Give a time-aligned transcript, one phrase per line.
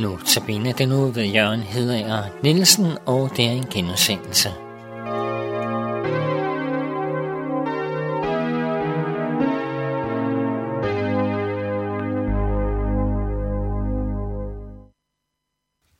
[0.00, 4.48] Notabene den uge ved Jørgen Hedager Nielsen, og det er en genudsendelse.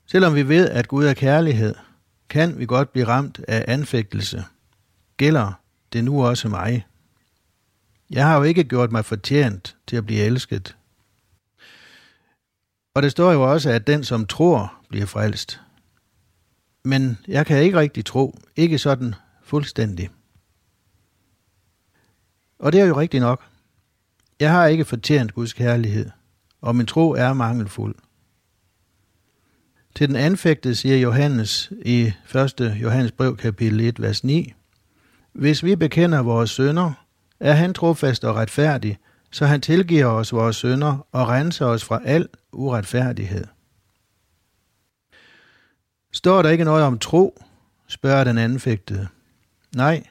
[0.07, 1.75] Selvom vi ved, at Gud er kærlighed,
[2.29, 4.45] kan vi godt blive ramt af anfægtelse.
[5.17, 5.53] Gælder
[5.93, 6.87] det nu også mig?
[8.11, 10.77] Jeg har jo ikke gjort mig fortjent til at blive elsket.
[12.95, 15.61] Og det står jo også, at den, som tror, bliver frelst.
[16.85, 20.11] Men jeg kan ikke rigtig tro, ikke sådan fuldstændig.
[22.59, 23.45] Og det er jo rigtigt nok.
[24.41, 26.11] Jeg har ikke fortjent Guds kærlighed,
[26.61, 27.95] og min tro er mangelfuld.
[29.95, 32.79] Til den anfægtede siger Johannes i 1.
[32.83, 34.55] Johannes brev kapitel 1, vers 9,
[35.33, 36.93] Hvis vi bekender vores sønder,
[37.41, 38.99] er han trofast og retfærdig,
[39.31, 43.45] så han tilgiver os vores sønder og renser os fra al uretfærdighed.
[46.13, 47.43] Står der ikke noget om tro,
[47.87, 49.09] spørger den anfægtede.
[49.77, 50.07] Nej,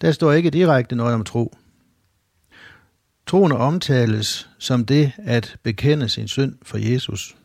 [0.00, 1.56] der står ikke direkte noget om tro.
[3.26, 7.36] Troen omtales som det at bekende sin synd for Jesus.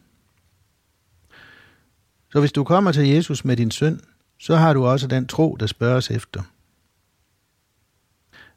[2.32, 4.00] Så hvis du kommer til Jesus med din synd,
[4.40, 6.44] så har du også den tro, der spørges efter.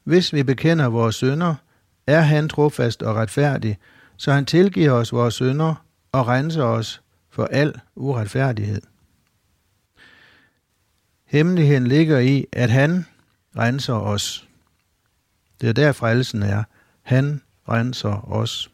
[0.04, 1.54] Hvis vi bekender vores synder,
[2.06, 3.78] er han trofast og retfærdig,
[4.16, 8.82] så han tilgiver os vores synder og renser os for al uretfærdighed.
[11.26, 13.06] Hemmeligheden ligger i, at han
[13.56, 14.48] renser os.
[15.60, 16.64] Det er der frelsen er.
[17.02, 18.70] Han renser os.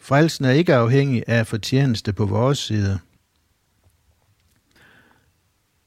[0.00, 2.98] Frelsen er ikke afhængig af fortjeneste på vores side.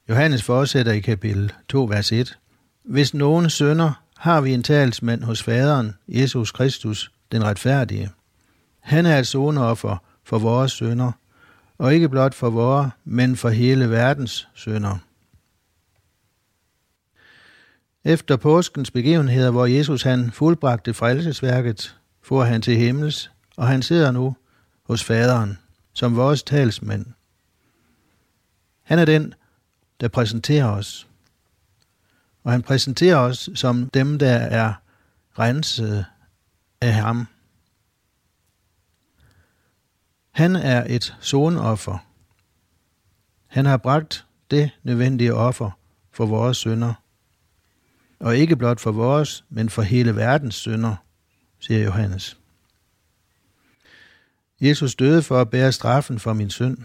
[0.10, 2.38] Johannes fortsætter i kapitel 2, vers 1.
[2.84, 8.10] Hvis nogen sønder, har vi en talsmand hos faderen, Jesus Kristus, den retfærdige.
[8.80, 11.12] Han er et sonoffer for vores sønder,
[11.78, 14.98] og ikke blot for vores, men for hele verdens sønder.
[18.04, 24.12] Efter påskens begivenheder, hvor Jesus han fuldbragte frelsesværket, for han til himmels, og han sidder
[24.12, 24.36] nu
[24.84, 25.58] hos faderen
[25.94, 27.06] som vores talsmand.
[28.84, 29.34] Han er den,
[30.02, 31.08] der præsenterer os.
[32.44, 34.74] Og han præsenterer os som dem, der er
[35.40, 36.06] renset
[36.81, 37.28] af ham.
[40.31, 41.97] Han er et sonoffer.
[43.47, 45.72] Han har bragt det nødvendige offer
[46.12, 46.94] for vores synder.
[48.19, 50.96] Og ikke blot for vores, men for hele verdens synder,
[51.59, 52.38] siger Johannes.
[54.62, 56.78] Jesus døde for at bære straffen for min synd.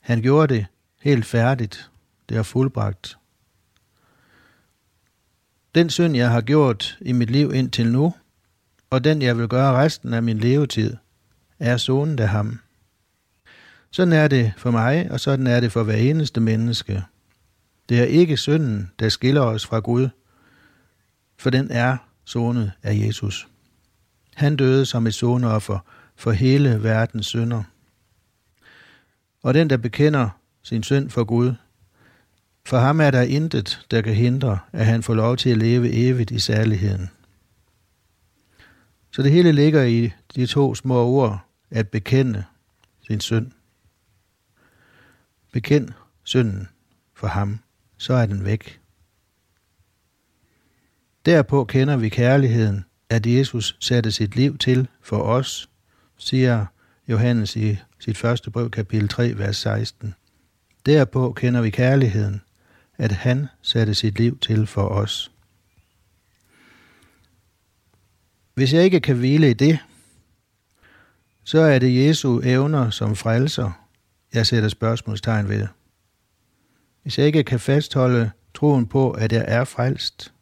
[0.00, 0.66] Han gjorde det
[1.00, 1.90] helt færdigt.
[2.28, 3.18] Det er fuldbragt.
[5.76, 8.14] Den synd, jeg har gjort i mit liv indtil nu,
[8.90, 10.96] og den, jeg vil gøre resten af min levetid,
[11.58, 12.58] er sonet af ham.
[13.90, 17.02] Sådan er det for mig, og sådan er det for hver eneste menneske.
[17.88, 20.08] Det er ikke synden, der skiller os fra Gud,
[21.38, 23.48] for den er sonet af Jesus.
[24.34, 25.78] Han døde som et soneoffer
[26.16, 27.62] for hele verdens synder.
[29.42, 30.28] Og den, der bekender
[30.62, 31.54] sin synd for Gud,
[32.66, 35.92] for ham er der intet, der kan hindre, at han får lov til at leve
[35.92, 37.10] evigt i særligheden.
[39.10, 41.40] Så det hele ligger i de to små ord,
[41.70, 42.44] at bekende
[43.06, 43.50] sin synd.
[45.52, 45.88] Bekend
[46.24, 46.68] synden
[47.14, 47.58] for ham,
[47.96, 48.80] så er den væk.
[51.26, 55.68] Derpå kender vi kærligheden, at Jesus satte sit liv til for os,
[56.18, 56.66] siger
[57.08, 60.14] Johannes i sit første brev, kapitel 3, vers 16.
[60.86, 62.40] Derpå kender vi kærligheden,
[62.98, 65.32] at han satte sit liv til for os.
[68.54, 69.78] Hvis jeg ikke kan hvile i det,
[71.44, 73.86] så er det Jesu evner som frelser,
[74.34, 75.66] jeg sætter spørgsmålstegn ved.
[77.02, 80.32] Hvis jeg ikke kan fastholde troen på, at jeg er frelst,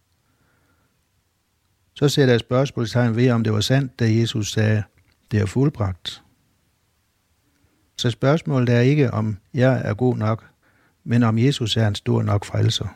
[1.94, 4.82] så sætter jeg spørgsmålstegn ved, om det var sandt, da Jesus sagde,
[5.30, 6.22] det er fuldbragt.
[7.96, 10.53] Så spørgsmålet er ikke, om jeg er god nok,
[11.06, 12.88] men om Jesus er en stor nok frelser.